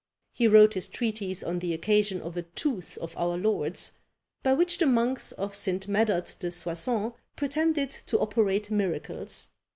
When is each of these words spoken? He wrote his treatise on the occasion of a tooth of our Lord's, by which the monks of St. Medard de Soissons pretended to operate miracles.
He 0.33 0.47
wrote 0.47 0.73
his 0.73 0.89
treatise 0.89 1.43
on 1.43 1.59
the 1.59 1.75
occasion 1.75 2.21
of 2.23 2.35
a 2.35 2.41
tooth 2.41 2.97
of 2.97 3.15
our 3.17 3.37
Lord's, 3.37 3.91
by 4.41 4.53
which 4.53 4.79
the 4.79 4.87
monks 4.87 5.31
of 5.33 5.55
St. 5.55 5.87
Medard 5.87 6.33
de 6.39 6.49
Soissons 6.49 7.13
pretended 7.35 7.91
to 7.91 8.17
operate 8.17 8.71
miracles. 8.71 9.49